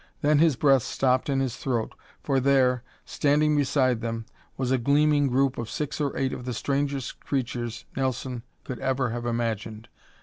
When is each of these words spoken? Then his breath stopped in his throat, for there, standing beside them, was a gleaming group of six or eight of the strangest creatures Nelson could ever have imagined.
Then 0.21 0.39
his 0.39 0.55
breath 0.55 0.81
stopped 0.81 1.29
in 1.29 1.41
his 1.41 1.57
throat, 1.57 1.93
for 2.23 2.39
there, 2.39 2.81
standing 3.05 3.55
beside 3.55 4.01
them, 4.01 4.25
was 4.57 4.71
a 4.71 4.79
gleaming 4.79 5.27
group 5.27 5.59
of 5.59 5.69
six 5.69 6.01
or 6.01 6.17
eight 6.17 6.33
of 6.33 6.43
the 6.43 6.55
strangest 6.55 7.19
creatures 7.19 7.85
Nelson 7.95 8.41
could 8.63 8.79
ever 8.79 9.11
have 9.11 9.27
imagined. 9.27 9.89